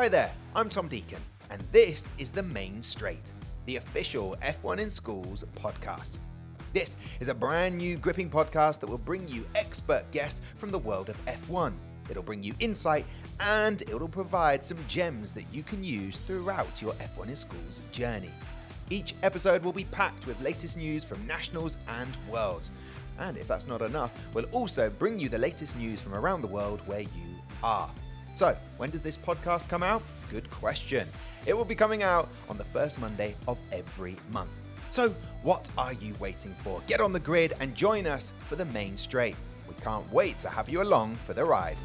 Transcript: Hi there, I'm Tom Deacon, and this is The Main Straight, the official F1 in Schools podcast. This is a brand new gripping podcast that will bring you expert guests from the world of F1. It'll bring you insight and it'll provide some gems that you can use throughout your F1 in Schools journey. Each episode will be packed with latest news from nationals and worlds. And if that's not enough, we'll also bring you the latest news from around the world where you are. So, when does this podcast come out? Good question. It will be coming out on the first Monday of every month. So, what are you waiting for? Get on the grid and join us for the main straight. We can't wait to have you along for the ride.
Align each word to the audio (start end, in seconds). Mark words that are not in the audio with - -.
Hi 0.00 0.08
there, 0.08 0.32
I'm 0.56 0.70
Tom 0.70 0.88
Deacon, 0.88 1.20
and 1.50 1.62
this 1.72 2.10
is 2.16 2.30
The 2.30 2.42
Main 2.42 2.82
Straight, 2.82 3.34
the 3.66 3.76
official 3.76 4.34
F1 4.42 4.78
in 4.78 4.88
Schools 4.88 5.44
podcast. 5.54 6.16
This 6.72 6.96
is 7.20 7.28
a 7.28 7.34
brand 7.34 7.76
new 7.76 7.98
gripping 7.98 8.30
podcast 8.30 8.80
that 8.80 8.88
will 8.88 8.96
bring 8.96 9.28
you 9.28 9.44
expert 9.54 10.10
guests 10.10 10.40
from 10.56 10.70
the 10.70 10.78
world 10.78 11.10
of 11.10 11.22
F1. 11.26 11.74
It'll 12.08 12.22
bring 12.22 12.42
you 12.42 12.54
insight 12.60 13.04
and 13.40 13.82
it'll 13.82 14.08
provide 14.08 14.64
some 14.64 14.78
gems 14.88 15.32
that 15.32 15.44
you 15.52 15.62
can 15.62 15.84
use 15.84 16.20
throughout 16.20 16.80
your 16.80 16.94
F1 16.94 17.28
in 17.28 17.36
Schools 17.36 17.82
journey. 17.92 18.32
Each 18.88 19.14
episode 19.22 19.62
will 19.62 19.70
be 19.70 19.84
packed 19.84 20.26
with 20.26 20.40
latest 20.40 20.78
news 20.78 21.04
from 21.04 21.26
nationals 21.26 21.76
and 21.88 22.16
worlds. 22.26 22.70
And 23.18 23.36
if 23.36 23.46
that's 23.46 23.66
not 23.66 23.82
enough, 23.82 24.14
we'll 24.32 24.46
also 24.46 24.88
bring 24.88 25.18
you 25.18 25.28
the 25.28 25.36
latest 25.36 25.76
news 25.76 26.00
from 26.00 26.14
around 26.14 26.40
the 26.40 26.46
world 26.46 26.80
where 26.86 27.02
you 27.02 27.42
are. 27.62 27.90
So, 28.34 28.56
when 28.76 28.90
does 28.90 29.00
this 29.00 29.16
podcast 29.16 29.68
come 29.68 29.82
out? 29.82 30.02
Good 30.30 30.50
question. 30.50 31.08
It 31.46 31.56
will 31.56 31.64
be 31.64 31.74
coming 31.74 32.02
out 32.02 32.28
on 32.48 32.58
the 32.58 32.64
first 32.64 32.98
Monday 32.98 33.34
of 33.48 33.58
every 33.72 34.16
month. 34.30 34.50
So, 34.90 35.14
what 35.42 35.68
are 35.78 35.92
you 35.92 36.14
waiting 36.18 36.54
for? 36.62 36.82
Get 36.86 37.00
on 37.00 37.12
the 37.12 37.20
grid 37.20 37.54
and 37.60 37.74
join 37.74 38.06
us 38.06 38.32
for 38.40 38.56
the 38.56 38.64
main 38.66 38.96
straight. 38.96 39.36
We 39.68 39.74
can't 39.82 40.10
wait 40.12 40.38
to 40.38 40.48
have 40.48 40.68
you 40.68 40.82
along 40.82 41.16
for 41.16 41.32
the 41.32 41.44
ride. 41.44 41.76